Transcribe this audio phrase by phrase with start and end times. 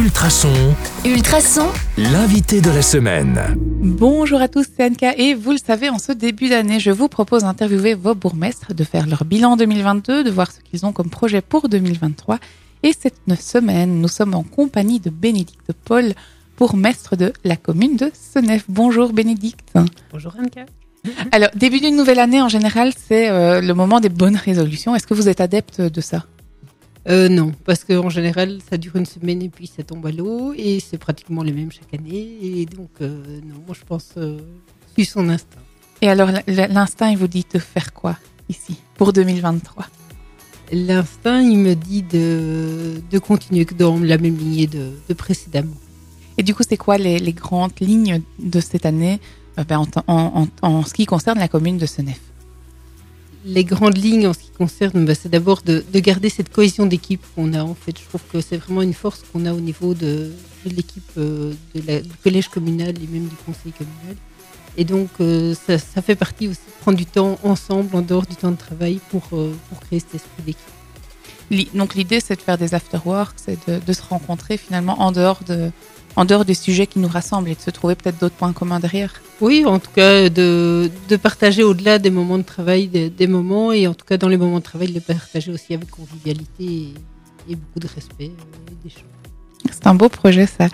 [0.00, 0.74] Ultrason,
[1.04, 1.68] Ultrason,
[1.98, 3.38] l'invité de la semaine.
[3.58, 7.08] Bonjour à tous, c'est Anka et vous le savez, en ce début d'année, je vous
[7.08, 11.10] propose d'interviewer vos bourgmestres, de faire leur bilan 2022, de voir ce qu'ils ont comme
[11.10, 12.38] projet pour 2023.
[12.82, 16.14] Et cette semaine, nous sommes en compagnie de Bénédicte Paul,
[16.56, 18.64] bourgmestre de la commune de Senef.
[18.70, 19.68] Bonjour Bénédicte.
[20.12, 20.64] Bonjour Anka.
[21.30, 24.94] Alors, début d'une nouvelle année, en général, c'est euh, le moment des bonnes résolutions.
[24.94, 26.24] Est-ce que vous êtes adepte de ça?
[27.08, 30.52] Euh, non, parce qu'en général, ça dure une semaine et puis ça tombe à l'eau
[30.56, 32.36] et c'est pratiquement les mêmes chaque année.
[32.42, 34.38] Et donc, euh, non, moi je pense euh,
[34.92, 35.58] suivre son instinct.
[36.02, 38.16] Et alors, l'instinct, il vous dit de faire quoi
[38.48, 39.86] ici pour 2023
[40.72, 45.74] L'instinct, il me dit de, de continuer dans la même lignée de, de précédemment.
[46.38, 49.20] Et du coup, c'est quoi les, les grandes lignes de cette année
[49.58, 52.20] euh, ben, en, en- en- en ce qui concerne la commune de Senef?
[53.44, 56.86] Les grandes lignes en ce qui concerne, bah, c'est d'abord de, de garder cette cohésion
[56.86, 57.62] d'équipe qu'on a.
[57.62, 60.30] En fait, je trouve que c'est vraiment une force qu'on a au niveau de,
[60.66, 64.16] l'équipe euh, du collège communal et même du conseil communal.
[64.76, 68.36] Et donc, euh, ça, fait partie aussi de prendre du temps ensemble, en dehors du
[68.36, 71.74] temps de travail, pour, euh, pour créer cet esprit d'équipe.
[71.74, 75.72] Donc, l'idée, c'est de faire des after-work, c'est de se rencontrer finalement en dehors, de,
[76.16, 78.80] en dehors des sujets qui nous rassemblent et de se trouver peut-être d'autres points communs
[78.80, 79.12] derrière.
[79.40, 83.72] Oui, en tout cas, de, de partager au-delà des moments de travail, des, des moments,
[83.72, 86.64] et en tout cas, dans les moments de travail, de les partager aussi avec convivialité
[86.64, 86.94] et,
[87.48, 88.88] et beaucoup de respect euh.
[89.70, 90.68] C'est un beau projet, ça.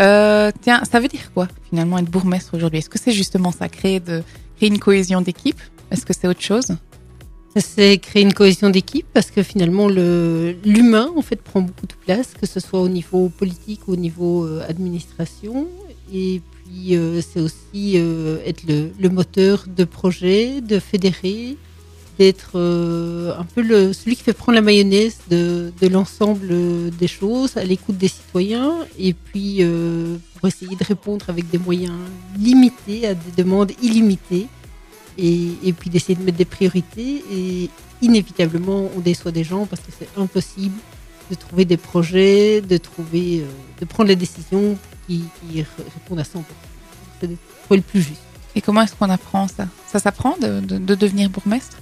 [0.00, 2.80] Euh, tiens, ça veut dire quoi finalement être bourgmestre aujourd'hui?
[2.80, 4.22] Est-ce que c'est justement ça, créer, de,
[4.56, 5.60] créer une cohésion d'équipe?
[5.90, 6.76] Est-ce que c'est autre chose?
[7.56, 11.92] C'est créer une cohésion d'équipe parce que finalement le l'humain en fait prend beaucoup de
[11.92, 15.68] place, que ce soit au niveau politique ou au niveau euh, administration.
[16.14, 21.58] Et puis euh, c'est aussi euh, être le, moteur de projet, de fédérer,
[22.18, 27.98] d'être un peu celui qui fait prendre la mayonnaise de, l'ensemble des choses, à l'écoute
[27.98, 29.62] des citoyens, et puis
[30.38, 31.98] pour essayer de répondre avec des moyens
[32.38, 34.46] limités à des demandes illimitées
[35.18, 39.82] et, et puis d'essayer de mettre des priorités et inévitablement on déçoit des gens parce
[39.82, 40.76] que c'est impossible
[41.30, 43.46] de trouver des projets, de trouver, euh,
[43.80, 45.62] de prendre les décisions qui, qui
[45.94, 46.26] répondent à 100%.
[47.20, 47.28] C'est
[47.76, 48.20] le plus juste.
[48.54, 49.66] Et comment est-ce qu'on apprend ça?
[49.86, 51.78] Ça s'apprend de, de, de devenir bourgmestre?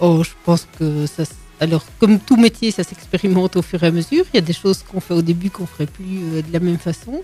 [0.00, 1.24] Oh, je pense que ça,
[1.60, 4.24] alors comme tout métier, ça s'expérimente au fur et à mesure.
[4.32, 6.60] Il y a des choses qu'on fait au début qu'on ferait plus euh, de la
[6.60, 7.22] même façon,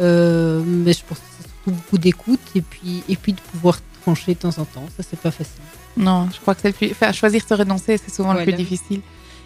[0.00, 3.76] Euh, mais je pense que c'est surtout beaucoup d'écoute et puis et puis de pouvoir
[4.02, 4.86] trancher de temps en temps.
[4.96, 5.62] Ça c'est pas facile.
[5.96, 6.90] Non, je crois que c'est le plus.
[6.90, 9.00] Enfin, choisir se renoncer, c'est souvent le plus difficile.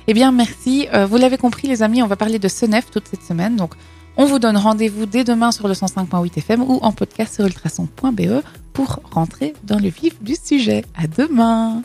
[0.07, 0.87] Eh bien, merci.
[0.93, 3.57] Euh, vous l'avez compris, les amis, on va parler de Senef toute cette semaine.
[3.57, 3.73] Donc,
[4.17, 8.43] on vous donne rendez-vous dès demain sur le 105.8 FM ou en podcast sur ultrason.be
[8.73, 10.85] pour rentrer dans le vif du sujet.
[10.95, 11.83] À demain.